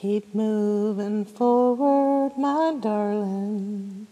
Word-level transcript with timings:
Keep 0.00 0.34
moving 0.34 1.24
forward, 1.24 2.36
my 2.36 2.76
darling. 2.78 4.06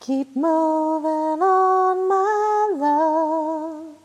Keep 0.00 0.36
moving 0.36 1.40
on, 1.42 2.08
my 2.08 2.72
love. 2.76 3.96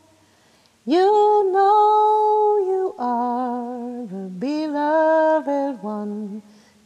You 0.86 1.52
know 1.52 2.58
you 2.72 2.96
are 2.98 4.06
the 4.06 4.30
beloved 4.40 5.84
one 5.84 6.42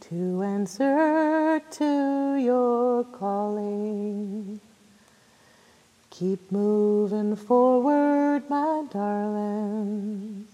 to 0.09 0.41
answer 0.41 1.61
to 1.77 2.35
your 2.37 3.03
calling. 3.03 4.59
Keep 6.09 6.51
moving 6.51 7.35
forward, 7.35 8.49
my 8.49 8.83
darling. 8.91 10.47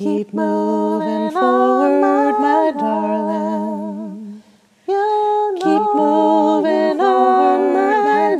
Keep 0.00 0.32
moving 0.32 1.30
forward, 1.30 2.40
my 2.40 2.72
darling. 2.74 4.42
You 4.88 5.56
Keep 5.56 5.94
moving 5.94 7.00
on, 7.02 7.74
my 7.74 8.36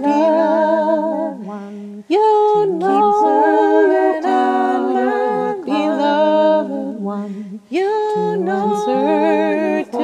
one. 1.44 2.04
You 2.08 2.62
Keep 2.64 2.70
know 2.80 3.12
moving 3.20 4.24
you 4.24 4.30
on, 4.30 4.94
my 4.94 5.52
beloved 5.62 7.00
one. 7.02 7.60
You 7.68 8.36
know 8.38 8.86
to 9.84 9.98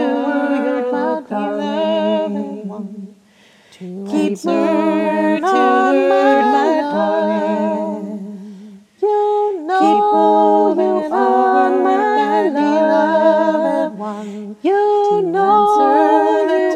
your 0.62 0.82
beloved 1.22 2.68
one. 2.68 3.16
Keep 3.70 4.44
moving 4.44 5.42
on, 5.42 6.08
my 6.10 6.55
You 14.62 14.72
To 14.72 15.22
know 15.22 15.76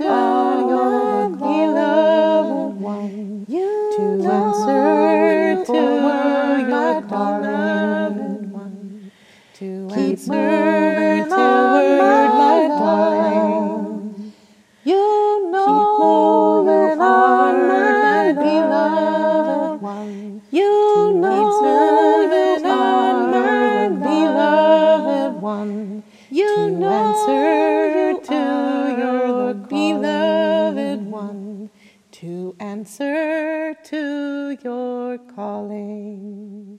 to 0.01 0.07
are 0.07 0.61
your 0.69 1.29
my 1.31 1.39
beloved 1.39 2.81
one. 2.81 3.47
You 3.49 3.93
To 3.97 4.03
answer 4.31 5.65
to 5.67 5.73
you 5.73 6.69
your 6.69 7.01
beloved 7.01 8.53
one. 8.53 9.11
To 9.55 9.89
Keep 9.95 10.19
answer 10.19 11.25
to 11.25 11.41
your 11.41 12.29
my 12.41 12.69
darling. 12.69 14.33
You 14.85 15.51
know 15.51 15.67
moving 15.99 16.99
you 16.99 17.03
are 17.03 17.49
on, 17.49 17.69
my 17.69 17.69
my 17.69 18.33
beloved 18.33 19.81
beloved. 19.81 19.83
one. 19.83 20.43
You 20.51 21.13
know 21.15 22.00
answer 27.01 28.21
to 28.21 28.35
oh, 28.35 28.97
your 28.99 29.55
the 29.55 29.67
beloved 29.69 31.07
one. 31.07 31.71
To 32.13 32.55
answer 32.61 33.75
to 33.85 34.59
your 34.63 35.19
calling. 35.19 36.70